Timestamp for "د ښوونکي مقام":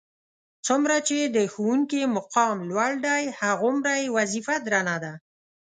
1.35-2.57